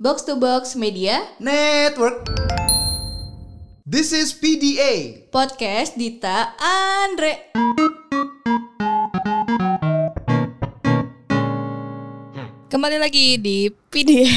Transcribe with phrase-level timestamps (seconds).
[0.00, 2.24] Box to Box Media Network.
[3.84, 5.28] This is PDA.
[5.28, 7.52] Podcast Dita Andre.
[12.70, 14.30] Kembali lagi di PD.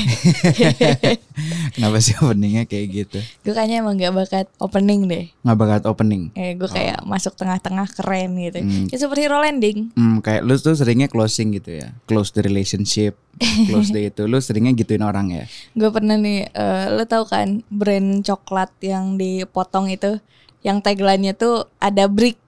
[1.78, 3.22] Kenapa sih openingnya kayak gitu?
[3.22, 5.29] gue kayaknya emang gak bakat opening deh.
[5.46, 6.34] Nggak bakat opening.
[6.34, 8.58] Eh, gue kayak masuk tengah-tengah keren gitu.
[8.66, 8.90] Hmm.
[8.90, 9.94] Kayak superhero landing.
[9.94, 11.94] Hmm, kayak lu tuh seringnya closing gitu ya.
[12.10, 13.22] Close the relationship,
[13.70, 14.26] close the itu.
[14.26, 15.46] Lu seringnya gituin orang ya.
[15.78, 20.18] Gue pernah nih, eh, lo tau kan brand coklat yang dipotong itu,
[20.65, 22.41] yang tagline-nya tuh ada brick.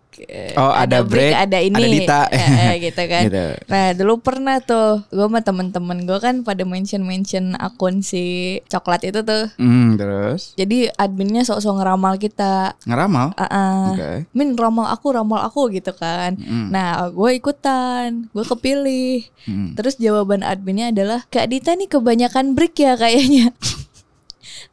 [0.56, 2.22] Oh, ada break, ada ini, ada Dita.
[2.36, 3.24] eh, eh, gitu kan.
[3.28, 3.46] Gitu.
[3.68, 9.22] Nah dulu pernah tuh, gue sama temen-temen gue kan pada mention-mention akun si coklat itu
[9.22, 9.52] tuh.
[9.60, 12.78] Hmm, terus Jadi adminnya sok-sok ngeramal kita.
[12.88, 13.36] ngeramal.
[13.36, 13.84] Ah, ah.
[13.94, 14.12] Oke.
[14.32, 16.40] Min ramal aku, ramal aku gitu kan.
[16.40, 16.72] Hmm.
[16.72, 19.28] Nah gue ikutan, gue kepilih.
[19.46, 19.76] Hmm.
[19.78, 23.52] Terus jawaban adminnya adalah Kak Dita nih kebanyakan break ya kayaknya.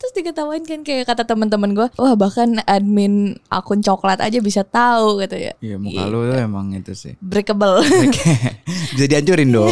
[0.03, 5.23] Terus diketawain kan kayak kata teman-teman gue, wah bahkan admin akun coklat aja bisa tahu
[5.23, 5.55] gitu ya.
[5.63, 7.15] Iya, muka lu tuh emang itu sih.
[7.23, 7.87] Breakable.
[8.99, 9.71] Bisa dihancurin dong.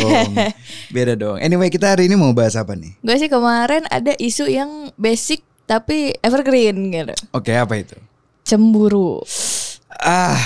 [0.94, 1.42] Beda dong.
[1.42, 2.94] Anyway, kita hari ini mau bahas apa nih?
[3.02, 7.10] gue sih kemarin ada isu yang basic tapi evergreen gitu.
[7.34, 7.98] Oke, apa itu?
[8.46, 9.18] Cemburu.
[9.98, 10.38] Ah,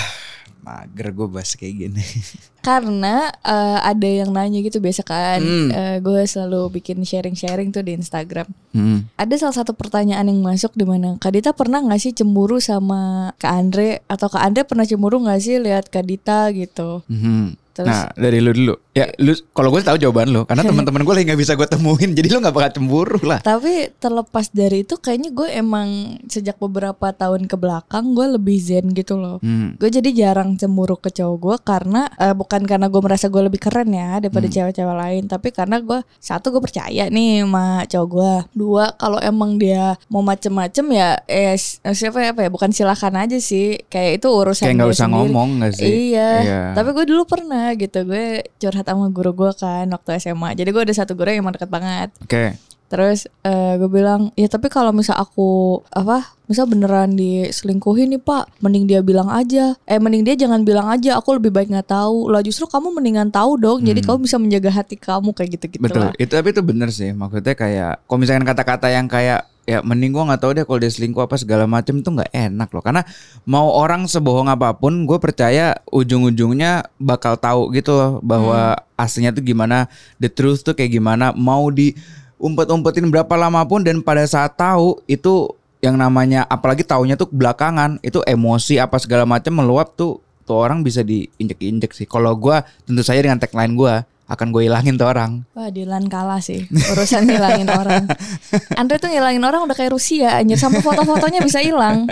[0.65, 2.01] mager gue bahas kayak gini.
[2.67, 5.37] Karena eh, ada yang nanya gitu biasa kan.
[5.45, 5.69] Hmm.
[5.69, 8.49] Eh, gue selalu bikin sharing-sharing tuh di Instagram.
[8.73, 9.05] Hmm.
[9.15, 13.29] Ada salah satu pertanyaan yang masuk di mana Kak Dita pernah nggak sih cemburu sama
[13.37, 17.05] Kak Andre atau Kak Andre pernah cemburu nggak sih lihat Kak Dita gitu?
[17.05, 17.61] Mhm.
[17.75, 21.13] Terus- nah dari lu dulu ya lu kalau gue tahu jawaban lu karena teman-teman gue
[21.13, 24.95] lagi nggak bisa gue temuin jadi lu nggak bakal cemburu lah Tapi terlepas dari itu
[24.95, 25.89] kayaknya gue emang
[26.25, 29.37] sejak beberapa tahun ke belakang gue lebih zen gitu loh.
[29.37, 29.75] hmm.
[29.75, 33.59] Gue jadi jarang cemburu ke cowok gue karena eh, bukan karena gue merasa gue lebih
[33.59, 34.53] keren ya daripada Hmm.
[34.55, 38.33] cewek-cewek lain, tapi karena gue satu gue percaya nih sama cowok gue.
[38.55, 43.19] Dua kalau emang dia mau macem-macem ya eh s- siapa ya apa ya bukan silakan
[43.19, 45.19] aja sih kayak itu urusan kayak nggak dia usah sendiri.
[45.27, 46.29] ngomong nggak sih Iya.
[46.39, 46.61] Iya.
[46.73, 48.25] Tapi gue dulu pernah gitu gue
[48.55, 50.53] curhat sama guru gue kan waktu SMA.
[50.53, 52.09] Jadi gue ada satu guru yang emang deket banget.
[52.21, 52.45] oke
[52.85, 58.45] Terus eh, gue bilang, ya tapi kalau misal aku apa, misal beneran diselingkuhin nih pak,
[58.61, 59.73] mending dia bilang aja.
[59.83, 62.29] Eh mending dia jangan bilang aja, aku lebih baik nggak tahu.
[62.29, 65.87] Lah justru kamu mendingan tahu dong, jadi kamu bisa menjaga hati kamu kayak gitu-gitu Hmm.
[65.89, 66.13] betul lah.
[66.15, 70.23] itu tapi itu bener sih maksudnya kayak kalau misalkan kata-kata yang kayak ya mending gue
[70.23, 73.01] nggak tahu deh kalau dia selingkuh apa segala macem tuh nggak enak loh karena
[73.49, 79.03] mau orang sebohong apa pun gue percaya ujung-ujungnya bakal tahu gitu loh bahwa Hmm.
[79.05, 79.89] aslinya tuh gimana
[80.21, 81.97] the truth tuh kayak gimana mau di
[82.37, 85.49] umpet-umpetin berapa lama pun dan pada saat tahu itu
[85.81, 90.85] yang namanya apalagi taunya tuh belakangan itu emosi apa segala macam meluap tuh tuh orang
[90.85, 92.53] bisa diinjek-injek sih kalau gue
[92.85, 95.45] tentu saja dengan tagline gue akan gue hilangin tuh orang.
[95.53, 98.09] Wah Dilan kalah sih urusan ngilangin orang.
[98.79, 100.57] Andre tuh ngilangin orang udah kayak Rusia anjir.
[100.57, 102.09] Sampai foto-fotonya bisa hilang.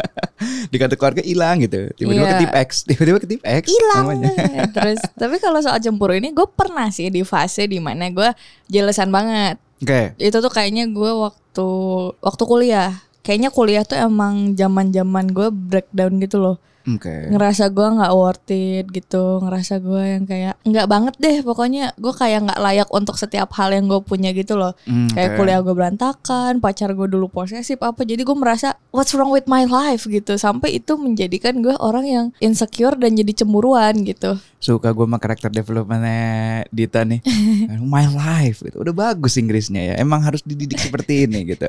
[0.72, 1.88] di kartu keluarga hilang gitu.
[1.96, 2.32] Tiba-tiba Iya.
[2.36, 2.70] ketip X.
[2.84, 4.04] Tiba-tiba ketip X hilang.
[4.04, 4.30] namanya.
[4.76, 8.28] terus tapi kalau soal cemburu ini gue pernah sih di fase di mana gue
[8.68, 9.56] jelesan banget.
[9.80, 10.12] Oke.
[10.20, 11.68] Itu tuh kayaknya gue waktu
[12.20, 12.92] waktu kuliah.
[13.24, 16.56] Kayaknya kuliah tuh emang zaman zaman gue breakdown gitu loh
[16.88, 17.14] oke.
[17.30, 22.14] Ngerasa gue nggak worth it gitu ngerasa gue yang kayak nggak banget deh pokoknya gue
[22.16, 24.72] kayak nggak layak untuk setiap hal yang gue punya gitu loh.
[24.88, 29.28] Hmm, kayak kuliah gue berantakan pacar gue dulu posesif apa jadi gue merasa what's wrong
[29.28, 30.06] with my life?
[30.06, 30.32] gitu.
[30.38, 34.38] Sampai itu menjadikan gue orang yang insecure dan jadi cemburuan gitu.
[34.56, 37.20] Suka gue sama karakter developmentnya Dita nih.
[37.92, 38.82] My life gitu.
[38.82, 39.94] Udah bagus Inggrisnya ya.
[40.00, 41.68] Emang harus dididik seperti ini gitu.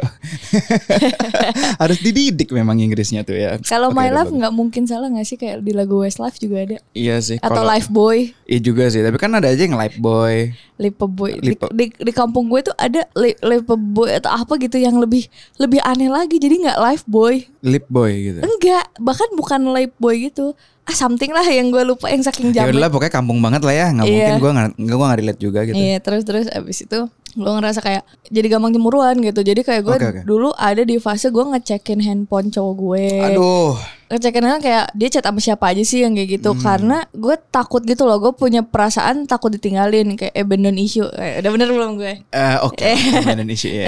[1.82, 3.60] Harus dididik memang Inggrisnya tuh ya.
[3.62, 6.78] Kalau Oke, my life nggak mungkin salah nggak sih kayak di lagu Westlife juga ada?
[6.92, 8.32] Iya sih atau Kalau- Life Boy.
[8.44, 10.52] Iya juga sih tapi kan ada aja yang life boy.
[10.78, 11.36] Lipa Boy.
[11.38, 15.26] Di, di, di kampung gue tuh ada li, Lipa Boy atau apa gitu yang lebih
[15.56, 17.44] lebih aneh lagi jadi nggak Life Boy.
[17.60, 18.40] Lip boy gitu.
[18.40, 20.54] Enggak bahkan bukan Life Boy gitu.
[20.84, 22.72] Ah something lah yang gue lupa yang saking ya jamet.
[22.72, 24.16] udahlah pokoknya kampung banget lah ya nggak Iya.
[24.16, 25.76] mungkin gue nggak gue nggak relate juga gitu.
[25.76, 27.00] Iya terus terus abis itu
[27.36, 29.42] gue ngerasa kayak jadi gampang cemburuan gitu.
[29.42, 30.22] Jadi kayak gue Oke, oke.
[30.24, 33.06] dulu ada di fase gue ngecekin handphone cowok gue.
[33.22, 33.76] Aduh
[34.08, 36.56] ngecekinnya kayak dia chat sama siapa aja sih yang kayak gitu.
[36.56, 36.64] Hmm.
[36.64, 40.16] karena gue takut gitu loh gue punya perasaan takut ditinggalin.
[40.16, 41.08] Kayak abandon issue.
[41.20, 42.14] Eh, udah bener belum gue?
[42.32, 42.92] Eh, oke.
[43.24, 43.88] Abandon issue ya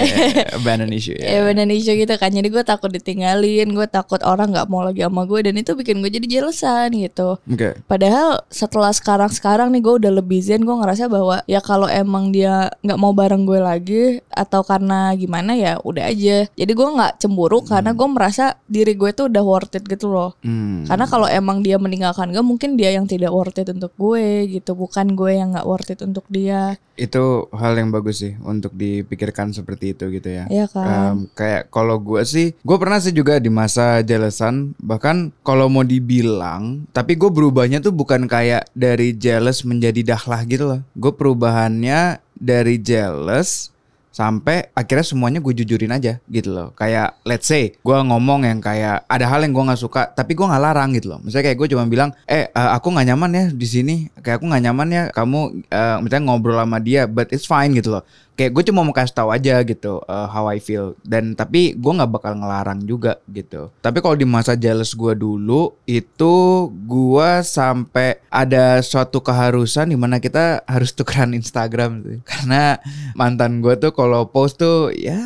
[0.52, 1.26] abandon issue ya.
[1.40, 2.30] Abandon issue gitu kan.
[2.30, 5.40] Jadi gue takut ditinggalin gue takut orang nggak mau lagi sama gue.
[5.40, 7.40] Dan itu bikin gue jadi jelesan gitu.
[7.48, 7.80] Oke.
[7.88, 10.62] Padahal setelah sekarang-sekarang nih gue udah lebih zen.
[10.62, 15.56] Gue ngerasa bahwa ya kalau emang dia nggak mau bareng gue lagi atau karena gimana
[15.56, 16.44] ya udah aja.
[16.52, 20.34] Jadi gue nggak cemburu karena gue merasa diri gue tuh udah worth it gitu loh.
[20.42, 20.82] Hmm.
[20.84, 24.74] Karena kalau emang dia meninggalkan gue, mungkin dia yang tidak worth it untuk gue gitu,
[24.74, 26.76] bukan gue yang nggak worth it untuk dia.
[27.00, 30.44] itu hal yang bagus sih untuk dipikirkan seperti itu gitu ya.
[30.52, 30.84] Iya kan?
[30.84, 34.76] Em, kayak kalau gue sih, gue pernah sih juga di masa jealousan.
[34.76, 40.68] Bahkan kalau mau dibilang, tapi gue berubahnya tuh bukan kayak dari jealous menjadi dahlah gitu
[40.68, 40.80] loh.
[40.92, 43.72] Gue perubahannya dari jealous
[44.10, 46.74] sampai akhirnya semuanya gue jujurin aja gitu loh.
[46.74, 50.46] Kayak let's say gue ngomong yang kayak ada hal yang gue nggak suka tapi gue
[50.46, 51.18] nggak larang gitu loh.
[51.22, 53.96] Misalnya kayak gue cuma bilang eh eh, aku nggak nyaman ya di sini.
[54.20, 55.40] Kayak aku nggak nyaman ya kamu
[55.70, 58.04] eh, misalnya ngobrol sama dia but it's fine gitu loh
[58.38, 60.96] kayak gue cuma mau kasih tahu aja gitu eh, how I feel.
[61.04, 63.68] Dan tapi gue nggak bakal ngelarang juga gitu.
[63.82, 66.34] Tapi kalau di masa jealous gue dulu itu
[66.70, 72.18] gue sampai ada suatu keharusan di mana kita harus tukeran Instagram sih.
[72.24, 72.78] Karena
[73.18, 75.20] mantan gue tuh kalau post tuh ya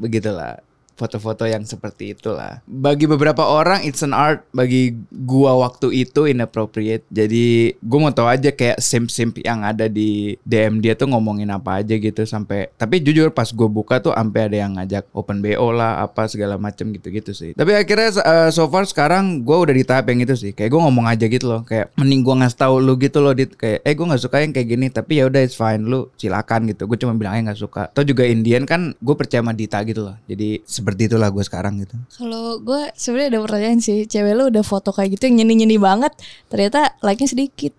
[0.00, 0.58] begitulah
[0.96, 2.60] foto-foto yang seperti itulah.
[2.64, 7.04] Bagi beberapa orang it's an art, bagi gua waktu itu inappropriate.
[7.12, 11.82] Jadi gua mau tahu aja kayak simp-simp yang ada di DM dia tuh ngomongin apa
[11.82, 15.68] aja gitu sampai tapi jujur pas gua buka tuh sampai ada yang ngajak open BO
[15.72, 17.52] lah apa segala macem gitu-gitu sih.
[17.52, 20.52] Tapi akhirnya uh, so far sekarang gua udah di tahap yang itu sih.
[20.52, 23.50] Kayak gua ngomong aja gitu loh, kayak mending gua ngasih tahu lu gitu loh dit
[23.52, 26.70] kayak eh gua nggak suka yang kayak gini tapi ya udah it's fine lu silakan
[26.70, 26.86] gitu.
[26.86, 27.82] Gue cuma bilangnya nggak suka.
[27.90, 30.16] Atau juga Indian kan gue percaya sama Dita gitu loh.
[30.26, 31.94] Jadi seperti itulah gue sekarang gitu.
[32.18, 36.10] Kalau gue sebenarnya ada pertanyaan sih, cewek lu udah foto kayak gitu yang nyeni-nyeni banget,
[36.50, 37.70] ternyata like-nya sedikit.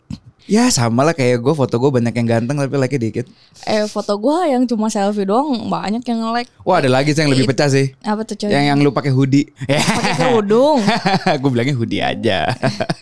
[0.43, 3.25] Ya sama lah kayak gue foto gue banyak yang ganteng tapi like dikit.
[3.63, 6.51] Eh foto gue yang cuma selfie doang banyak yang nge-like.
[6.67, 7.95] Wah ada lagi sih yang lebih pecah sih.
[8.03, 8.51] Apa tuh cewek?
[8.51, 9.47] Yang yang lu pakai hoodie.
[9.63, 10.83] Pakai kerudung.
[11.41, 12.51] gue bilangnya hoodie aja.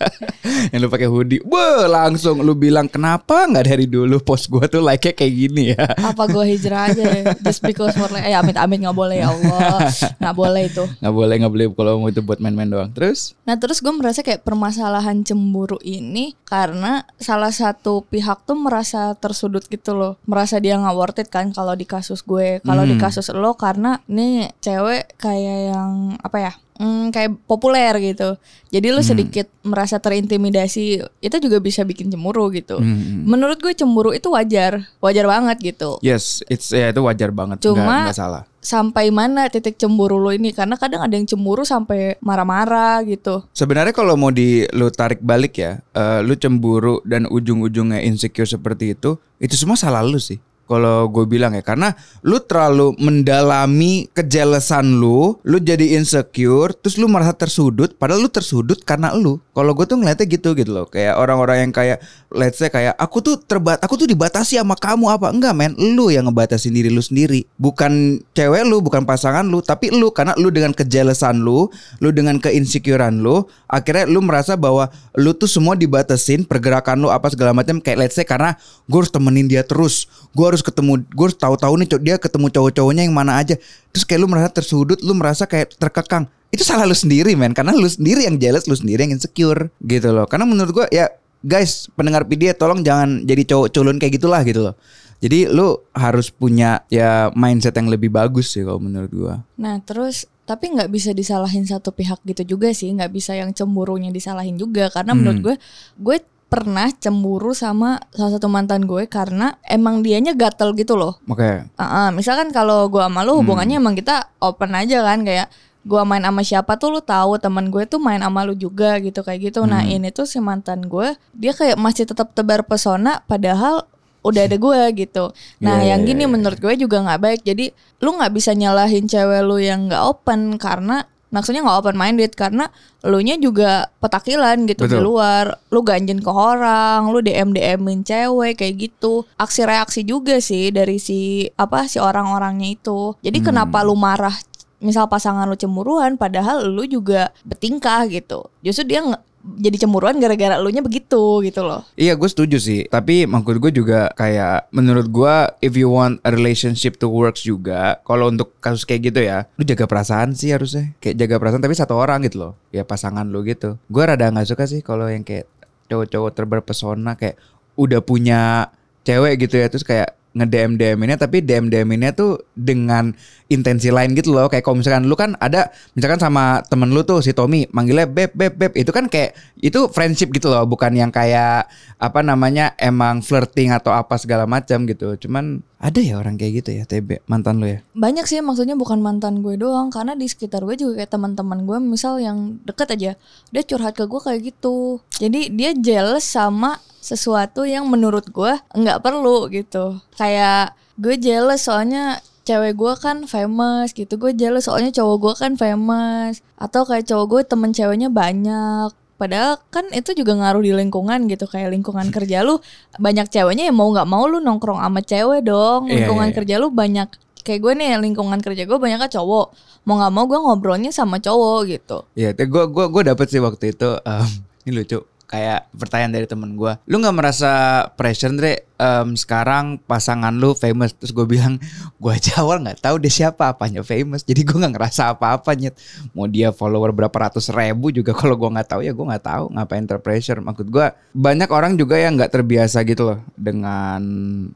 [0.73, 1.41] yang lu pakai hoodie.
[1.49, 5.85] Wah langsung lu bilang kenapa nggak dari dulu post gue tuh like-nya kayak gini ya.
[5.97, 7.33] Apa gue hijrah aja ya?
[7.41, 8.21] Just because for like.
[8.29, 9.89] Eh amit amit nggak boleh ya Allah.
[10.21, 10.83] Nggak boleh itu.
[11.01, 12.89] Nggak boleh nggak boleh kalau mau itu buat main-main doang.
[12.93, 13.33] Terus?
[13.49, 19.63] Nah terus gue merasa kayak permasalahan cemburu ini karena salah satu pihak tuh merasa tersudut
[19.65, 23.03] gitu loh, merasa dia nggak worth it kan kalau di kasus gue, kalau di Hmm.
[23.07, 26.53] kasus lo karena nih cewek kayak yang apa ya?
[26.79, 28.39] Hmm, kayak populer gitu.
[28.71, 32.79] Jadi lu sedikit merasa terintimidasi, itu juga bisa bikin cemburu gitu.
[32.79, 33.27] Hmm.
[33.27, 35.99] Menurut gue cemburu itu wajar, wajar banget gitu.
[36.01, 37.61] Yes, it's ya itu wajar banget.
[37.61, 38.43] Cuma- nggak, nggak salah.
[38.61, 40.53] Sampai mana titik cemburu lo ini?
[40.53, 43.41] Karena kadang ada yang cemburu sampai marah-marah gitu.
[43.57, 48.93] Sebenarnya kalau mau di lu tarik balik ya, eh, lu cemburu dan ujung-ujungnya insecure seperti
[48.93, 50.37] itu, itu semua salah lu sih.
[50.71, 51.91] Kalau gue bilang ya, karena
[52.23, 58.79] lu terlalu mendalami kejelesan lu, lu jadi insecure, terus lu merasa tersudut, padahal lu tersudut
[58.87, 59.35] karena lu.
[59.51, 61.99] Kalau gue tuh ngeliatnya gitu gitu loh, kayak orang-orang yang kayak,
[62.31, 65.35] let's say kayak aku tuh terbat, aku tuh dibatasi sama kamu apa?
[65.35, 69.91] Enggak men, lu yang ngebatasin diri lu sendiri, bukan cewek lu, bukan pasangan lu, tapi
[69.91, 70.07] lu.
[70.15, 71.67] Karena lu dengan kejelesan lu,
[71.99, 74.87] lu dengan keinsecurean lu, akhirnya lu merasa bahwa
[75.19, 77.83] lu tuh semua dibatasin pergerakan lu apa segala macam.
[77.83, 78.55] Kayak let's say karena
[78.87, 83.03] gue harus temenin dia terus, gue harus ketemu, gue harus tahu-tahu nih dia ketemu cowok-cowoknya
[83.05, 83.59] yang mana aja,
[83.91, 86.25] terus kayak lu merasa tersudut, lu merasa kayak terkekang.
[86.51, 90.09] Itu salah lu sendiri men, karena lu sendiri yang jealous, lu sendiri yang insecure gitu
[90.11, 90.27] loh.
[90.27, 91.11] Karena menurut gue ya
[91.41, 94.75] guys pendengar PD tolong jangan jadi cowok culun kayak gitulah gitu loh.
[95.21, 99.35] Jadi lu harus punya ya mindset yang lebih bagus sih kalau menurut gua.
[99.53, 104.09] Nah terus tapi nggak bisa disalahin satu pihak gitu juga sih nggak bisa yang cemburunya
[104.09, 105.55] disalahin juga karena menurut gue
[105.95, 106.17] gue
[106.51, 111.15] pernah cemburu sama salah satu mantan gue karena emang dianya gatel gitu loh.
[111.31, 111.63] Oke.
[111.79, 115.47] Ah, ah, misalkan kalau gue sama lu hubungannya emang kita open aja kan kayak
[115.81, 119.23] gue main sama siapa tuh lu tahu teman gue tuh main sama lu juga gitu
[119.23, 119.63] kayak gitu.
[119.63, 123.87] Nah ini tuh si mantan gue dia kayak masih tetap tebar pesona padahal
[124.21, 125.31] udah ada gue gitu.
[125.63, 126.31] Nah Iya, yang iya, gini iya.
[126.35, 127.41] menurut gue juga nggak baik.
[127.47, 127.71] Jadi
[128.03, 132.67] lu nggak bisa nyalahin cewek lu yang nggak open karena maksudnya nggak open minded karena
[133.07, 135.03] lu nya juga petakilan gitu di Betul.
[135.07, 140.69] luar lu ganjen ke orang lu dm dmin cewek kayak gitu aksi reaksi juga sih
[140.69, 143.47] dari si apa si orang-orangnya itu jadi Hmm.
[143.55, 144.35] kenapa lu marah
[144.83, 149.01] misal pasangan lu cemburuan padahal lu juga bertingkah gitu justru dia
[149.41, 151.81] jadi cemburuan gara-gara lu nya begitu gitu loh.
[151.97, 152.85] Iya gue setuju sih.
[152.87, 157.99] Tapi maksud gue juga kayak Menurut gue If you want a relationship to works juga
[158.05, 160.93] Kalau untuk kasus kayak gitu ya Lu jaga perasaan sih harusnya.
[161.01, 162.53] Kayak jaga perasaan tapi satu orang gitu loh.
[162.69, 163.81] Ya pasangan lu gitu.
[163.89, 165.49] Gue rada gak suka sih Kalau yang kayak
[165.89, 167.41] Cowok-cowok terberpesona Kayak
[167.75, 168.69] udah punya
[169.01, 173.11] Cewek gitu ya Terus kayak nge-DM DM-nya tapi DM DM-nya tuh dengan
[173.51, 174.47] intensi lain gitu loh.
[174.47, 178.31] Kayak kalau misalkan lu kan ada misalkan sama temen lu tuh si Tommy manggilnya beb
[178.31, 178.71] beb beb.
[178.79, 181.67] Itu kan kayak itu friendship gitu loh bukan yang kayak
[181.99, 185.19] apa namanya emang flirting atau apa segala macam gitu.
[185.19, 187.81] Cuman Ada ya orang kayak gitu ya TB mantan lu ya?
[187.97, 191.77] banyak sih maksudnya bukan mantan gue doang karena di sekitar gue juga kayak teman-teman gue
[191.81, 193.11] misal yang deket aja
[193.49, 195.01] dia curhat ke gue kayak gitu.
[195.17, 199.97] Jadi dia jealous sama sesuatu yang menurut gue nggak perlu gitu.
[200.13, 205.51] Kayak gue jealous soalnya cewek gue kan famous gitu gue jealous soalnya cowok gue kan
[205.57, 206.45] famous.
[206.61, 211.45] Atau kayak cowok gue temen ceweknya banyak Padahal kan itu juga ngaruh di lingkungan gitu
[211.45, 212.57] kayak lingkungan kerja lu
[212.97, 216.37] banyak ceweknya ya mau nggak mau lu nongkrong sama cewek dong Iya, lingkungan iya, iya.
[216.41, 217.07] kerja lu banyak
[217.45, 219.53] kayak gue nih lingkungan kerja gue banyak kan cowok
[219.85, 223.77] mau nggak mau gue ngobrolnya sama cowok gitu Iya, gue gua gua dapet sih waktu
[223.77, 224.25] itu em,
[224.65, 226.75] ini lucu kayak pertanyaan dari temen gue.
[226.91, 227.51] Lu nggak merasa
[227.95, 231.61] pressure Andre em, sekarang pasangan lu famous terus gue bilang
[232.01, 235.77] gue aja awal nggak tahu dia siapa apanya famous jadi gue nggak ngerasa apa-apa nyet
[236.17, 239.53] mau dia follower berapa ratus ribu juga kalau gue nggak tahu ya gue nggak tahu
[239.53, 244.01] ngapain terpressure maksud gue banyak orang juga yang nggak terbiasa gitu loh dengan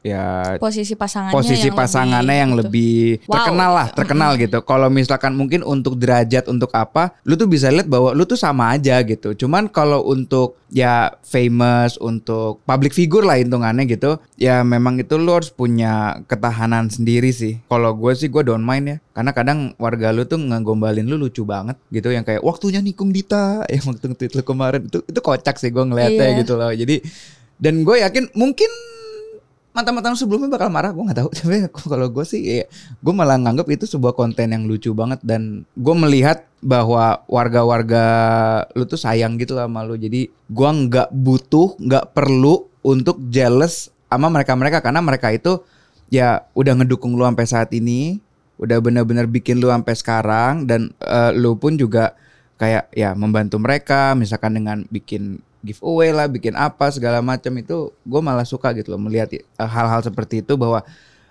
[0.02, 2.60] ya posisi pasangannya posisi yang pasangannya yang gitu.
[2.66, 3.34] lebih Wow.
[3.38, 4.58] terkenal lah, terkenal gitu.
[4.64, 8.72] Kalau misalkan mungkin untuk derajat untuk apa, lu tuh bisa lihat bahwa lu tuh sama
[8.74, 9.36] aja gitu.
[9.36, 15.32] Cuman kalau untuk ya famous, untuk public figure lah hitungannya gitu, ya memang itu lu
[15.32, 17.60] harus punya ketahanan sendiri sih.
[17.66, 21.42] Kalau gue sih gue don't mind ya, karena kadang warga lu tuh ngegombalin lu lucu
[21.42, 25.56] banget gitu, yang kayak waktunya nikung Dita, yang waktu tweet lu kemarin itu itu kocak
[25.56, 26.38] sih gue ngeliatnya Iya.
[26.42, 26.72] gitu loh.
[26.72, 27.00] Jadi
[27.56, 28.68] dan gue yakin mungkin
[29.76, 32.64] mantan-mantan sebelumnya bakal marah gue nggak tahu tapi kalau gue sih ya,
[33.04, 38.04] gue malah nganggap itu sebuah konten yang lucu banget dan gue melihat bahwa warga-warga
[38.72, 43.92] lu tuh sayang gitu lah sama lu jadi gue nggak butuh nggak perlu untuk jealous
[44.06, 45.62] sama mereka-mereka karena mereka itu
[46.10, 48.22] ya udah ngedukung lu sampai saat ini
[48.56, 52.16] udah bener-bener bikin lu sampai sekarang dan eh, lu pun juga
[52.56, 58.20] kayak ya membantu mereka misalkan dengan bikin giveaway lah bikin apa segala macam itu gue
[58.22, 60.80] malah suka gitu loh melihat eh, hal-hal seperti itu bahwa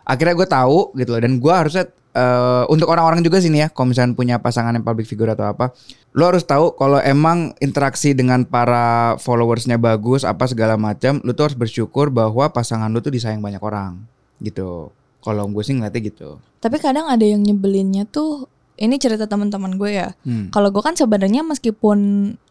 [0.05, 3.91] akhirnya gue tahu gitu loh dan gue harusnya eh, untuk orang-orang juga sini ya kalau
[3.91, 5.75] misalnya punya pasangan yang public figure atau apa
[6.15, 11.51] lo harus tahu kalau emang interaksi dengan para followersnya bagus apa segala macam lo tuh
[11.51, 14.00] harus bersyukur bahwa pasangan lo tuh disayang banyak orang
[14.39, 14.91] gitu.
[15.24, 16.29] Kalau gue sih ngeliatnya gitu.
[16.62, 18.45] Tapi kadang ada yang nyebelinnya tuh
[18.75, 20.51] ini cerita teman-teman gue ya Hmm.
[20.51, 21.98] Kalau gue kan sebenarnya meskipun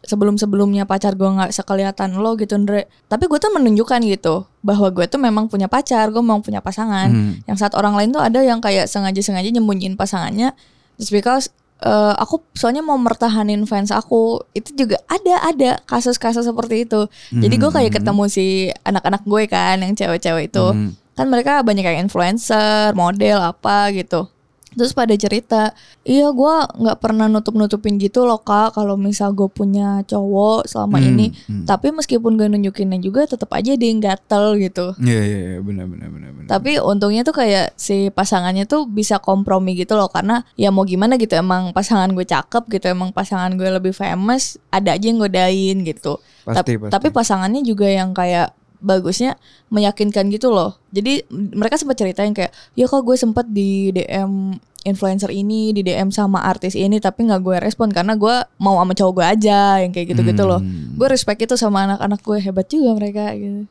[0.01, 5.05] sebelum-sebelumnya pacar gue nggak sekelihatan lo gitu Andre, tapi gue tuh menunjukkan gitu bahwa gue
[5.05, 7.09] tuh memang punya pacar, gue memang punya pasangan.
[7.09, 7.33] Hmm.
[7.45, 10.53] Yang saat orang lain tuh ada yang kayak sengaja-sengaja nyembunyiin pasangannya,
[10.97, 11.49] just because
[11.83, 14.39] eh, aku soalnya mau mertahanin fans aku.
[14.53, 17.05] Itu juga ada ada kasus-kasus seperti itu.
[17.29, 18.45] Jadi gue kayak ketemu si
[18.81, 20.95] anak-anak gue kan yang cewek-cewek itu, Hmm.
[21.13, 24.31] kan mereka banyak yang influencer, model apa gitu.
[24.75, 30.03] Terus pada cerita, iya gue nggak pernah nutup-nutupin gitu loh kak kalau misal gue punya
[30.03, 31.27] cowok selama Hmm, ini.
[31.31, 31.63] hmm.
[31.63, 34.91] Tapi meskipun gue nunjukinnya juga tetap aja dia yang gatel gitu.
[34.97, 36.47] Iya iya iya benar benar benar benar.
[36.47, 41.15] Tapi untungnya tuh kayak si pasangannya tuh bisa kompromi gitu loh karena ya mau gimana
[41.15, 45.81] gitu emang pasangan gue cakep gitu emang pasangan gue lebih famous ada aja yang godain
[45.81, 46.19] gitu.
[46.43, 46.91] Pasti, Tap- pasti.
[46.91, 48.51] Tapi pasangannya juga yang kayak
[48.81, 49.39] bagusnya
[49.69, 50.79] meyakinkan gitu loh.
[50.91, 54.55] Jadi mereka sempat cerita yang kayak ya kok gue sempat di DM
[54.85, 58.93] influencer ini di DM sama artis ini tapi nggak gue respon karena gue mau sama
[58.93, 60.61] cowok gue aja yang kayak gitu-gitu loh.
[60.61, 60.93] Hmm.
[60.95, 63.65] Gue respect itu sama anak-anak gue hebat juga mereka gitu.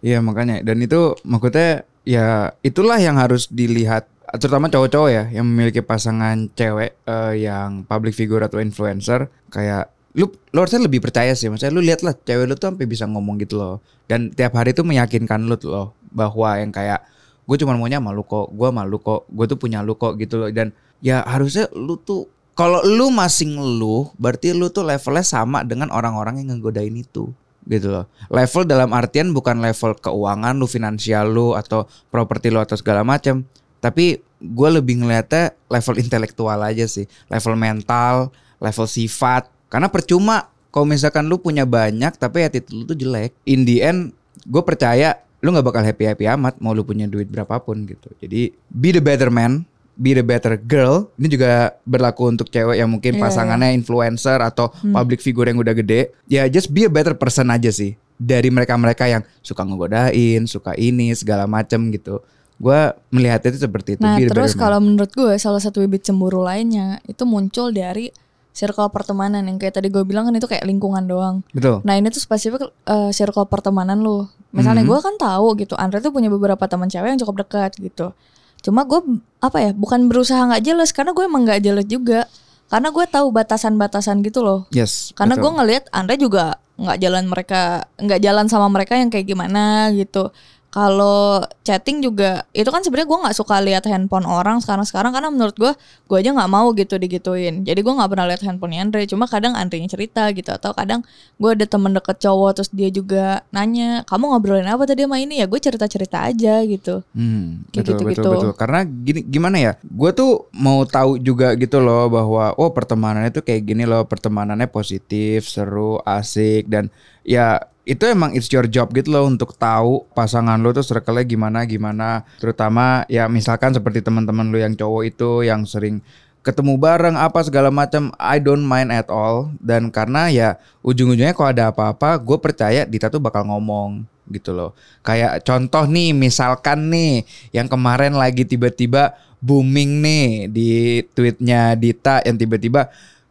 [0.00, 5.82] Iya makanya dan itu maksudnya ya itulah yang harus dilihat terutama cowok-cowok ya yang memiliki
[5.82, 11.46] pasangan cewek eh, yang public figure atau influencer kayak lu lu harusnya lebih percaya sih.
[11.46, 13.78] Maksudnya lu lihat lah cewek lu tuh sampai bisa ngomong gitu loh.
[14.10, 17.06] Dan tiap hari tuh meyakinkan lu tuh loh bahwa yang kayak
[17.46, 20.42] gue cuma maunya sama lu kok gue malu kok gue tuh punya lu kok gitu
[20.42, 20.50] loh.
[20.50, 22.26] Dan ya harusnya lu tuh
[22.58, 27.30] kalau lu masing lu berarti lu tuh levelnya sama dengan orang-orang yang ngegodain itu
[27.70, 28.10] gitu loh.
[28.26, 33.46] Level dalam artian bukan level keuangan lu finansial lu atau properti lu atau segala macam
[33.78, 37.06] tapi gue lebih ngeliatnya level intelektual aja sih.
[37.30, 42.98] Level mental level sifat karena percuma kalau misalkan lu punya banyak tapi attitude lu tuh
[42.98, 43.32] jelek.
[43.46, 44.12] In the end
[44.44, 48.10] gue percaya lu nggak bakal happy happy amat mau lu punya duit berapapun gitu.
[48.20, 49.64] Jadi be the better man
[50.00, 51.12] be the better girl.
[51.20, 55.76] Ini juga berlaku untuk cewek yang mungkin Iya, pasangannya influencer atau public figure yang udah
[55.76, 56.16] gede.
[56.24, 58.00] Ya just be a better person aja sih.
[58.20, 62.24] Dari mereka-mereka yang suka ngegodain suka ini segala macem gitu.
[62.60, 64.04] Gua melihatnya itu seperti itu.
[64.04, 68.12] Nah be terus kalau menurut gue salah satu bibit cemburu lainnya itu muncul dari
[68.60, 71.40] circle pertemanan yang kayak tadi gue bilang kan itu kayak lingkungan doang.
[71.56, 74.28] betul Nah ini tuh spesifik eh, circle pertemanan lu.
[74.52, 74.90] Misalnya Mhm.
[74.92, 78.12] gue kan tahu gitu, Andre tuh punya beberapa teman cewek yang cukup dekat gitu.
[78.60, 79.00] Cuma gue
[79.40, 82.28] apa ya, bukan berusaha nggak jelas karena gue emang nggak jelas juga.
[82.68, 84.68] Karena gue tahu batasan-batasan gitu loh.
[84.70, 86.44] yes Karena gue ngelihat Andre juga
[86.76, 87.60] nggak jalan mereka,
[87.96, 90.28] nggak jalan sama mereka yang kayak gimana gitu.
[90.70, 95.28] Kalau chatting juga itu kan sebenarnya gue nggak suka lihat handphone orang sekarang sekarang karena
[95.28, 95.72] menurut gue
[96.06, 99.58] gue aja nggak mau gitu digituin jadi gue nggak pernah lihat handphone Andre cuma kadang
[99.58, 101.02] Andre nya cerita gitu atau kadang
[101.42, 105.42] gue ada temen deket cowok terus dia juga nanya kamu ngobrolin apa tadi sama ini
[105.42, 108.22] ya gue cerita cerita aja gitu Hmm, Kayak betul, gitu-gitu.
[108.22, 108.52] betul, betul.
[108.54, 109.72] Karena gini, gimana ya?
[109.82, 114.70] Gue tuh mau tahu juga gitu loh bahwa oh pertemanannya tuh kayak gini loh, pertemanannya
[114.70, 116.88] positif, seru, asik dan
[117.26, 121.66] ya itu emang it's your job gitu loh untuk tahu pasangan lo tuh circle-nya gimana
[121.66, 122.22] gimana.
[122.38, 125.98] Terutama ya misalkan seperti teman-teman lo yang cowok itu yang sering
[126.40, 130.48] ketemu bareng apa segala macam I don't mind at all dan karena ya
[130.86, 134.72] ujung-ujungnya kalau ada apa-apa gue percaya Dita tuh bakal ngomong gitu loh
[135.04, 140.70] kayak contoh nih misalkan nih yang kemarin lagi tiba-tiba booming nih di
[141.12, 142.88] tweetnya Dita yang tiba-tiba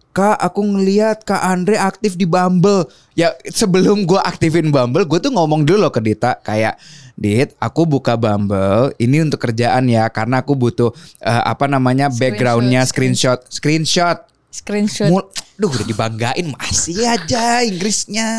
[0.09, 2.89] Kak aku ngeliat Kak Andre aktif di Bumble.
[3.13, 6.39] Ya sebelum gue aktifin Bumble Gue tuh ngomong dulu loh ke Dita.
[6.39, 6.79] Kayak
[7.19, 12.87] Dit aku buka Bumble Ini untuk kerjaan ya Karena aku butuh eh, Apa namanya Backgroundnya
[12.87, 14.23] screenshot Screenshot.
[14.47, 15.11] Screenshot.
[15.11, 15.27] Mul
[15.59, 18.31] Duh udah dibanggain Masih aja Inggrisnya.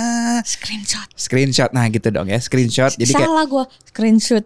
[0.49, 1.05] Screenshot.
[1.13, 2.97] Screenshot Nah gitu dong ya Screenshot.
[2.97, 4.45] Jadi kayak salah gue screenshot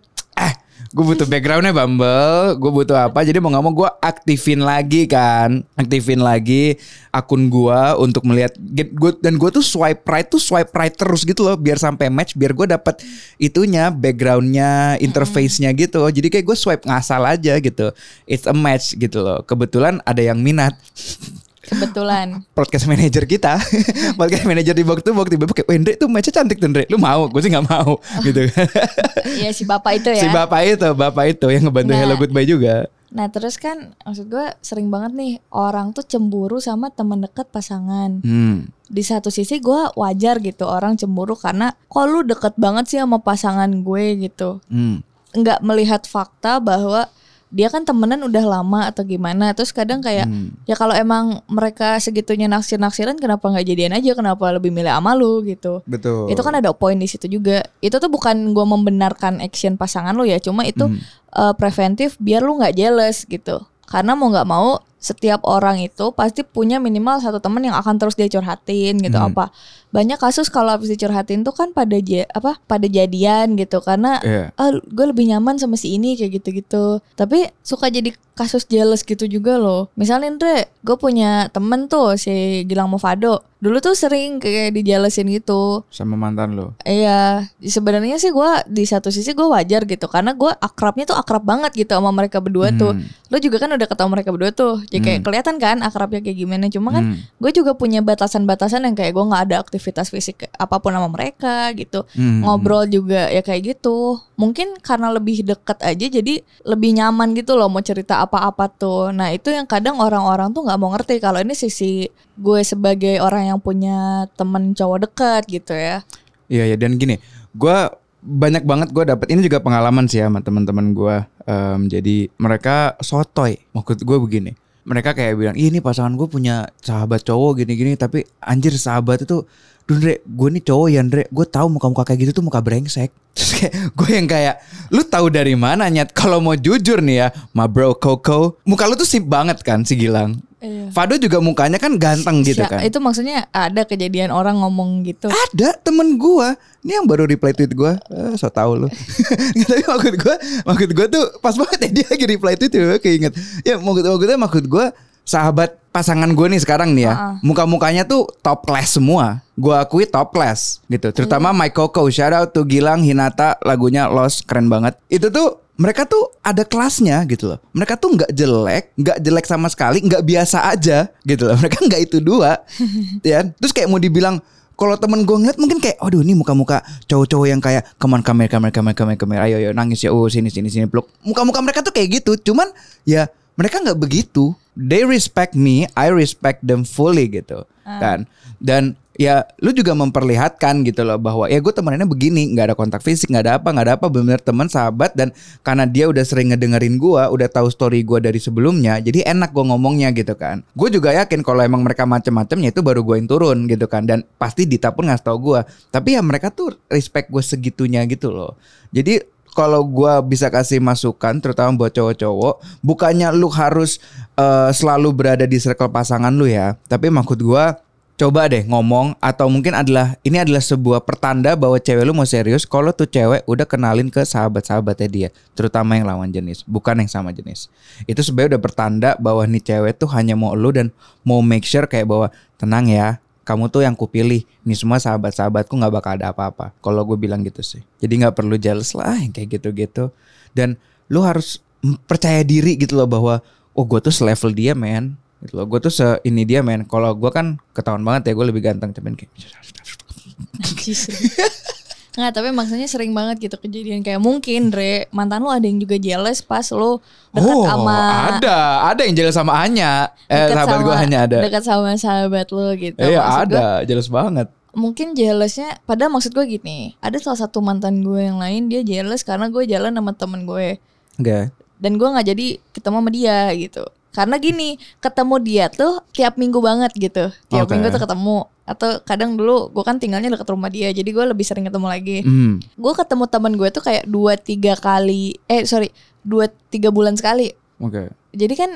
[0.94, 3.26] gue butuh backgroundnya Bumble, gue butuh apa?
[3.26, 6.78] Jadi mau nggak mau gue aktifin lagi kan, aktifin lagi
[7.10, 8.54] akun gue untuk melihat
[8.94, 12.38] gue dan gue tuh swipe right tuh swipe right terus gitu loh, biar sampai match,
[12.38, 13.02] biar gue dapat
[13.42, 16.06] itunya backgroundnya, interface-nya gitu.
[16.06, 17.90] Jadi kayak gue swipe ngasal aja gitu,
[18.30, 19.42] it's a match gitu loh.
[19.42, 20.78] Kebetulan ada yang minat.
[21.66, 23.58] kebetulan podcast manager kita
[24.20, 27.00] podcast manager di box tuh box tiba-tiba kayak Wendre tuh matchnya cantik tuh Ndre lu
[27.00, 28.44] mau gue sih nggak mau gitu
[29.40, 32.00] Iya si bapak itu ya si bapak itu bapak itu yang ngebantu Nah.
[32.00, 36.90] Hello Goodbye juga Nah terus kan maksud gue sering banget nih orang tuh cemburu sama
[36.90, 38.18] teman dekat pasangan.
[38.20, 38.74] hmm.
[38.90, 43.22] Di satu sisi gue wajar gitu orang cemburu karena kok lu deket banget sih sama
[43.22, 44.58] pasangan gue gitu.
[44.66, 45.06] Hmm.
[45.30, 47.06] Nggak melihat fakta bahwa
[47.54, 49.54] dia kan temenan udah lama atau gimana.
[49.54, 50.50] Terus kadang kayak Hmm.
[50.66, 54.10] ya kalau emang mereka segitunya naksir-naksiran kenapa nggak jadian aja?
[54.12, 55.86] Kenapa lebih milih sama lu gitu?
[55.86, 57.62] betul Itu kan ada poin di situ juga.
[57.78, 60.98] Itu tuh bukan gue membenarkan action pasangan lu ya, cuma itu Hmm.
[61.30, 63.62] eh, preventif biar lu nggak jealous gitu.
[63.86, 68.16] Karena mau nggak mau setiap orang itu pasti punya minimal satu temen yang akan terus
[68.16, 69.28] dia curhatin gitu Hmm.
[69.28, 69.52] apa.
[69.90, 74.50] Banyak kasus kalau habis dicurhatin tuh kan pada ja- apa pada jadian gitu karena Iya.
[74.52, 76.98] ah gue lebih nyaman sama si ini kayak gitu-gitu.
[77.12, 79.86] Tapi suka jadi kasus jealous gitu juga loh.
[79.94, 82.32] Misalnya Andre, gue punya temen tuh si
[82.64, 83.44] Gilang Movado.
[83.56, 85.86] Dulu tuh sering kayak dijelasin gitu.
[85.88, 90.50] sama mantan lo Iya, sebenarnya sih gue di satu sisi gue wajar gitu karena gue
[90.52, 92.92] akrabnya tuh akrab banget gitu sama mereka berdua tuh.
[92.92, 93.06] Hmm.
[93.28, 96.70] Lo juga kan udah ketemu mereka berdua tuh, jadi kayak kelihatan kan akrabnya kayak gimana.
[96.70, 97.18] Cuma kan Hmm.
[97.42, 101.74] gue juga punya batasan-batasan yang kayak gue nggak ada aktivitas fisik apa pun sama mereka
[101.74, 102.06] gitu.
[102.14, 102.46] Hmm.
[102.46, 104.22] Ngobrol juga ya kayak gitu.
[104.38, 109.10] Mungkin karena lebih deket aja jadi lebih nyaman gitu loh mau cerita apa-apa tuh.
[109.10, 112.06] Nah itu yang kadang orang-orang tuh nggak mau ngerti kalau ini sisi
[112.38, 116.06] gue sebagai orang yang punya temen cowok dekat gitu ya.
[116.46, 117.18] Iya ya dan gini,
[117.56, 117.90] gua
[118.24, 121.16] banyak banget gue dapet ini juga pengalaman sih ya sama teman-teman gue.
[121.44, 123.60] Em, jadi mereka sotoy.
[123.76, 128.24] Maksud gue begini, mereka kayak bilang, "Ih, ini pasangan gue punya sahabat cowok gini-gini, tapi
[128.40, 129.44] anjir sahabat itu
[129.84, 133.12] Duh Ndre, gue nih cowok ya Ndre, gue tahu muka-muka kayak gitu tuh muka brengsek.
[133.98, 136.16] Gue yang kayak, lu tahu dari mana nyet?
[136.16, 140.00] Kalau mau jujur nih ya, ma bro Coco, muka lu tuh sip banget kan si
[140.00, 140.40] Gilang.
[140.64, 140.88] Iya.
[140.90, 142.80] Fado juga mukanya kan ganteng gitu Sya- kan.
[142.80, 145.28] Itu maksudnya ada kejadian orang ngomong gitu.
[145.28, 148.88] Ada temen gua Ini yang baru reply tweet gua eh, So tau lu
[149.68, 153.32] Tapi maksud gua Maksud gua tuh Pas banget ya dia lagi reply tweet ya Keinget
[153.60, 157.34] Ya maksud, maksudnya maksud gua Sahabat pasangan gua nih sekarang nih ya Uh-uh.
[157.40, 161.58] Muka-mukanya tuh top class semua Gua akui top class gitu Terutama Iya.
[161.58, 166.30] My Coco Shout out to Gilang Hinata Lagunya Lost Keren banget Itu tuh mereka tuh
[166.38, 167.58] ada kelasnya gitu loh.
[167.74, 171.56] Mereka tuh nggak jelek, nggak jelek sama sekali, nggak biasa aja gitu loh.
[171.60, 172.62] Mereka nggak itu dua,
[173.26, 173.42] ya.
[173.58, 174.38] Terus kayak mau dibilang
[174.74, 178.72] kalau temen gue ngeliat mungkin kayak, aduh ini muka-muka cowok-cowok yang kayak, on kamera kamera
[178.74, 181.06] kamera kamera kamera, ayo ayo nangis ya, oh sini sini sini peluk.
[181.22, 182.70] Muka-muka mereka tuh kayak gitu, cuman
[183.06, 184.54] ya mereka nggak begitu.
[184.74, 188.24] They respect me, I respect them fully gitu, kan.
[188.58, 192.98] Dan ya lu juga memperlihatkan gitu loh bahwa ya gue temenannya begini nggak ada kontak
[192.98, 195.30] fisik nggak ada apa nggak ada apa bener teman sahabat dan
[195.62, 199.64] karena dia udah sering ngedengerin gue udah tahu story gue dari sebelumnya jadi enak gue
[199.70, 200.66] ngomongnya gitu kan.
[200.74, 204.26] Gue juga yakin kalau emang mereka macem-macemnya itu baru gue yang turun gitu kan dan
[204.34, 205.60] pasti Dita pun ngasih tau gue
[205.94, 208.58] tapi ya mereka tuh respect gue segitunya gitu loh.
[208.90, 214.02] Jadi kalau gua bisa kasih masukan terutama buat cowok-cowok bukannya lu harus
[214.34, 217.78] eh, selalu berada di circle pasangan lu ya tapi maksud gua
[218.14, 222.62] coba deh ngomong atau mungkin adalah ini adalah sebuah pertanda bahwa cewek lu mau serius
[222.62, 227.34] kalau tuh cewek udah kenalin ke sahabat-sahabatnya dia, terutama yang lawan jenis, bukan yang sama
[227.34, 227.66] jenis.
[228.06, 230.94] Itu sebenarnya udah pertanda bahwa nih cewek tuh hanya mau lu dan
[231.26, 234.42] mau make sure kayak bahwa tenang ya, kamu tuh yang kupilih.
[234.64, 236.72] Nih semua sahabat-sahabatku nggak bakal ada apa-apa.
[236.80, 237.84] Kalau gue bilang gitu sih.
[238.00, 240.08] Jadi nggak perlu jealous lah yang kayak gitu-gitu.
[240.56, 240.80] Dan
[241.12, 241.60] lu harus
[242.08, 243.44] percaya diri gitu loh bahwa
[243.76, 247.12] oh gue tuh selevel dia men gitu loh gue tuh se ini dia men kalau
[247.12, 249.28] gue kan ketahuan banget ya gue lebih ganteng cuman kayak
[252.14, 254.06] Nggak, tapi maksudnya sering banget gitu kejadian.
[254.06, 257.02] Kayak mungkin Dre mantan lu ada yang juga jealous pas lu
[257.34, 257.98] dekat oh, sama
[258.38, 258.58] ada.
[258.94, 260.14] Ada yang jelas sama Anya.
[260.30, 261.38] Eh sahabat sama- gue hanya ada.
[261.42, 262.98] dekat sama sahabat lu gitu.
[263.02, 263.64] iya gua, ada.
[263.82, 264.46] jelas banget.
[264.74, 269.22] mungkin jealousnya padahal maksud gue gini ada salah satu mantan gue yang lain dia jealous
[269.22, 270.82] karena gue jalan sama temen gue
[271.14, 276.38] enggak dan gue nggak jadi ketemu sama dia gitu karena gini ketemu dia tuh tiap
[276.38, 277.34] minggu banget gitu.
[277.50, 277.74] Tiap Oke.
[277.74, 278.46] minggu tuh ketemu.
[278.64, 282.18] Atau kadang dulu gue kan tinggalnya dekat rumah dia jadi gue lebih sering ketemu lagi.
[282.22, 282.62] Hmm.
[282.62, 285.90] gue ketemu temen gue tuh kayak dua tiga kali eh sorry
[286.22, 287.50] dua tiga bulan sekali.
[287.82, 288.14] Oke.
[288.30, 288.70] Jadi kan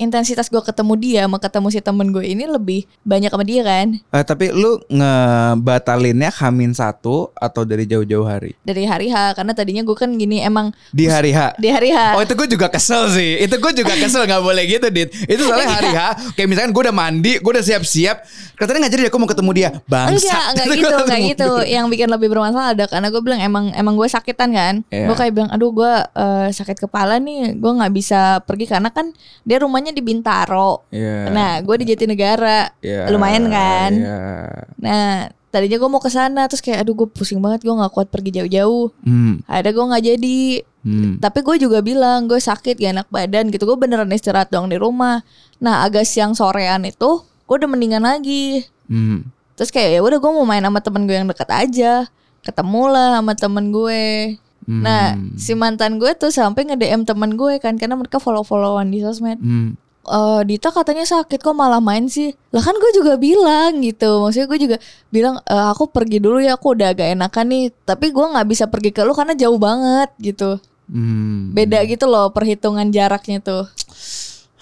[0.00, 4.00] intensitas gue ketemu dia sama ketemu si temen gue ini lebih banyak sama dia kan?
[4.00, 8.56] Eh, tapi lu ngebatalinnya hamin satu atau dari jauh-jauh hari?
[8.64, 11.60] Dari hari H karena tadinya gue kan gini emang di hari H?
[11.60, 12.16] Di hari H.
[12.16, 13.44] Oh itu gue juga kesel sih.
[13.44, 15.12] Itu gue juga kesel gak boleh gitu Dit.
[15.28, 16.00] Itu soalnya hari H
[16.32, 18.24] Kayak misalkan gue udah mandi Gue udah siap-siap
[18.60, 19.68] Katanya gak jadi aku mau ketemu dia.
[19.88, 21.50] Bangsa Enggak, enggak gitu, enggak gitu.
[21.64, 24.74] Yang bikin lebih bermasalah ada karena gue bilang emang emang gue sakitan kan.
[24.92, 25.08] Iya.
[25.08, 28.68] Gue kayak bilang, aduh gue eh, sakit kepala nih, gue nggak bisa pergi.
[28.68, 29.16] Karena kan
[29.48, 30.86] dia rumahnya di Bintaro.
[30.92, 33.90] Iya Nah, gue di Jatinegara, Iya, lumayan kan.
[33.92, 34.18] Iya
[34.80, 38.08] Nah, tadinya gue mau ke sana terus kayak, aduh gue pusing banget, gue nggak kuat
[38.08, 38.94] pergi jauh-jauh.
[39.02, 39.44] hmm.
[39.50, 40.42] Ada gue nggak jadi.
[40.80, 41.20] Hmm.
[41.20, 43.68] Tapi gue juga bilang gue sakit gak enak badan gitu.
[43.68, 45.20] Gue beneran istirahat doang di rumah.
[45.60, 48.64] Nah agak siang sorean itu gue udah mendingan lagi.
[48.88, 49.28] Hmm.
[49.60, 52.08] Terus kayak ya udah gue mau main sama temen gue yang dekat aja.
[52.40, 54.04] Ketemu lah sama temen gue.
[54.70, 54.86] Hmm.
[54.86, 58.94] Nah si mantan gue tuh sampai nge DM temen gue kan karena mereka follow followan
[58.94, 59.42] di sosmed.
[59.42, 59.74] Hmm.
[60.06, 62.30] Eh Dita katanya sakit kok malah main sih.
[62.54, 64.22] Lah kan gue juga bilang gitu.
[64.22, 64.76] Maksudnya gue juga
[65.10, 67.64] bilang "Eh, aku pergi dulu ya aku udah agak enakan nih.
[67.82, 70.62] Tapi gue nggak bisa pergi ke lu karena jauh banget gitu.
[70.86, 71.50] Hmm.
[71.50, 73.66] Beda gitu loh perhitungan jaraknya tuh.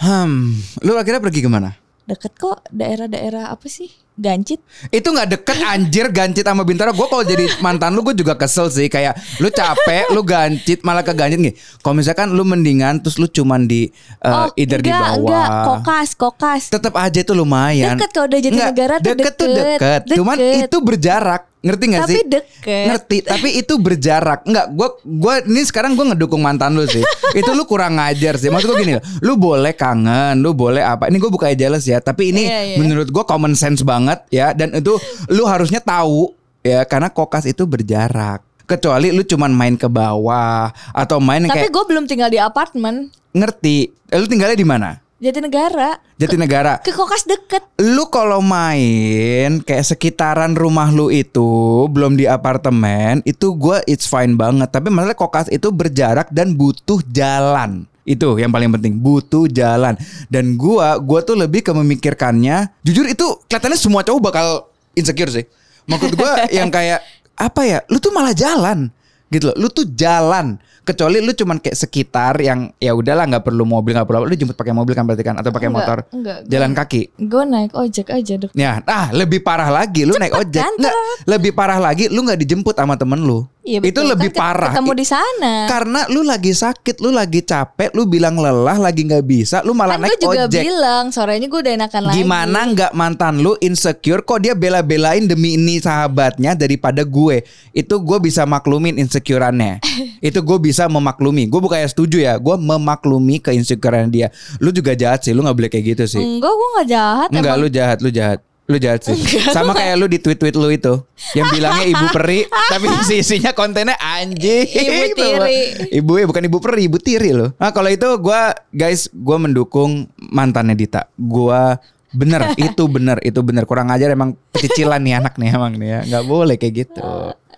[0.01, 0.57] Hmm.
[0.81, 1.77] Lu akhirnya pergi ke mana?
[2.09, 3.93] Deket kok daerah-daerah apa sih?
[4.19, 4.59] Gancit.
[4.91, 6.91] Itu nggak deket anjir gancit sama Bintaro.
[6.91, 8.91] Gue kalau jadi mantan lu gue juga kesel sih.
[8.91, 11.55] Kayak lu capek, lu gancit malah ke gancit nih.
[11.79, 13.87] Kalau misalkan lu mendingan terus lu cuman di
[14.21, 15.23] uh, either di Oh, enggak, bawah.
[15.23, 16.63] enggak, kokas, kokas.
[16.67, 17.95] Tetap aja itu lumayan.
[17.95, 19.79] Deket kalau udah Jatinegara Nggak, tuh deket tuh deket.
[19.79, 20.03] deket.
[20.19, 20.67] Cuman Deket.
[20.67, 21.43] itu berjarak.
[21.59, 22.23] Ngerti gak Tapi sih?
[22.25, 22.85] deket.
[22.87, 24.47] Ngerti, tapi itu berjarak.
[24.47, 27.03] Enggak, gua gua ini sekarang gua ngedukung mantan lu sih.
[27.35, 28.47] itu lu kurang ngajar sih.
[28.47, 31.07] Maksud gua gini, lu boleh kangen, lu boleh apa.
[31.07, 32.77] Ini gua bukan jealous ya, tapi ini Iya, iya.
[32.79, 34.95] menurut gua common sense banget ya dan itu
[35.27, 38.39] lu harusnya tahu ya karena kokas itu berjarak.
[38.63, 43.09] Kecuali lu cuman main ke bawah atau main Tapi kayak gue belum tinggal di apartemen.
[43.31, 43.89] ngerti.
[44.07, 45.01] Eh, Lu tinggalnya di mana?
[45.19, 45.99] Jatinegara.
[46.15, 46.79] Jatinegara.
[46.79, 47.67] Ke kokas deket.
[47.83, 54.39] Lu kalau main kayak sekitaran rumah lu itu belum di apartemen itu gua it's fine
[54.39, 59.99] banget tapi masalah kokas itu berjarak dan butuh jalan itu yang paling penting butuh jalan
[60.31, 65.45] dan gua gua tuh lebih ke memikirkannya jujur itu kelihatannya semua cowok bakal insecure sih
[65.91, 67.03] maksud gua yang kayak
[67.35, 68.89] apa ya lu tuh malah jalan
[69.29, 70.57] gitu loh lu tuh jalan
[70.89, 74.35] kecuali lu cuman kayak sekitar yang ya udahlah nggak perlu mobil nggak perlu apa, lu
[74.35, 78.09] jemput pakai mobil kan berarti kan atau pakai motor enggak, jalan kaki Gue naik ojek
[78.09, 78.51] aja dek.
[78.53, 80.59] Ya, ah lebih parah lagi lu naik ojek.
[80.59, 80.95] kan, Nggak,
[81.27, 83.45] lebih parah lagi lu nggak dijemput sama temen lu.
[83.61, 84.05] Iya Itu betul.
[84.09, 84.73] lebih Kan ket- parah.
[84.73, 85.53] Ketemu di sana.
[85.69, 89.95] Karena lu lagi sakit, lu lagi capek, lu bilang lelah, lagi nggak bisa, lu malah
[89.95, 90.63] Kan gue naik juga ojek.
[90.63, 92.17] bilang sorenya gue udah enakan lagi.
[92.17, 97.45] Gimana nggak mantan lu insecure kok dia bela-belain demi ini sahabatnya daripada gue.
[97.71, 99.85] Itu gue bisa maklumin insecureannya.
[100.19, 101.47] Itu gue bisa memaklumi.
[101.47, 104.31] Gue bukannya setuju ya, gue memaklumi ke insecurean dia.
[104.59, 106.23] Lu juga jahat sih, lu nggak boleh kayak gitu sih.
[106.23, 107.29] Enggak, gue gak jahat.
[107.33, 107.63] Enggak, emang.
[107.63, 108.41] lu jahat, lu jahat.
[108.69, 109.17] Lu jahat sih.
[109.49, 111.01] Sama kayak lu di tweet-tweet lu itu.
[111.33, 114.69] Yang bilangnya ibu peri, tapi isi isinya kontennya anjing.
[114.69, 115.61] Ibu tiri.
[115.89, 117.57] Ibu ya bukan ibu peri, ibu tiri loh.
[117.57, 121.09] Nah, kalau itu gua guys, gua mendukung mantannya Dita.
[121.17, 121.81] Gua
[122.13, 123.65] bener, itu bener, itu bener.
[123.65, 126.01] Kurang ajar emang pecicilan nih anak nih emang nih ya.
[126.05, 127.09] Nggak boleh kayak gitu.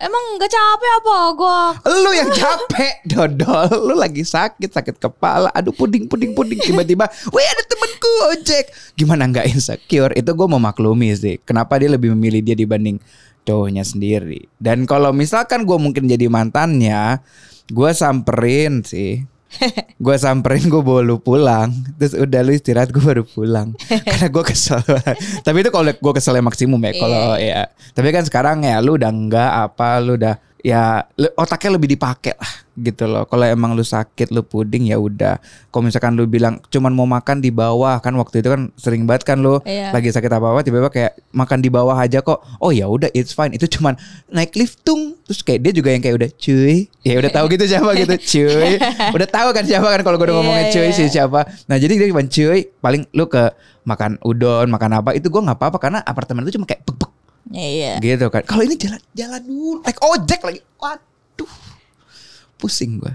[0.01, 1.61] Emang gak capek apa gue?
[1.93, 3.93] Lu yang capek dodol.
[3.93, 5.53] Lu lagi sakit Sakit kepala.
[5.53, 6.57] Aduh puding puding puding.
[6.57, 8.65] Tiba-tiba Wih ada temenku ojek
[8.97, 10.17] Gimana nggak insecure?
[10.17, 11.37] Itu gue memaklumi sih.
[11.45, 12.97] Kenapa dia lebih memilih dia dibanding
[13.45, 14.49] Cowoknya sendiri?
[14.57, 17.21] Dan kalau misalkan gue mungkin jadi mantannya
[17.69, 19.29] Gue samperin sih
[20.05, 21.71] gue samperin gue bawa lu pulang.
[21.99, 23.75] Terus udah lu istirahat gue baru pulang.
[24.11, 24.81] Karena gue kesel.
[25.43, 27.63] Tapi itu kalau gue keselnya maksimum ya kalau ya.
[27.93, 32.53] Tapi kan sekarang ya lu udah enggak apa lu udah ya otaknya lebih dipakai lah
[32.77, 33.29] gitu loh.
[33.29, 35.37] Kalau emang lu sakit lu puding ya udah.
[35.69, 39.29] Kalau misalkan lu bilang cuman mau makan di bawah kan waktu itu kan sering banget
[39.29, 39.93] kan lu Iya.
[39.93, 42.41] lagi sakit apa apa tiba-tiba kayak makan di bawah aja kok.
[42.57, 43.53] Oh ya udah it's fine.
[43.53, 45.17] Itu cuman naik lift tung.
[45.25, 46.89] Terus kayak dia juga yang kayak udah cuy.
[47.05, 48.73] Ya udah tahu gitu siapa gitu cuy.
[49.13, 50.97] Udah tahu kan siapa kan kalau gue udah Iya, ngomongin cuy iya.
[50.97, 51.41] sih siapa.
[51.69, 52.61] Nah jadi dia cuma cuy.
[52.81, 53.45] Paling lu ke
[53.81, 57.11] makan udon makan apa itu gue nggak apa-apa karena apartemen itu cuma kayak bek bek
[57.51, 57.93] Iya, iya.
[57.99, 58.47] Gitu kan.
[58.47, 60.61] Kalau ini jalan jalan dulu naik ojek lagi.
[60.79, 61.53] Waduh.
[62.63, 63.15] Pusing gua.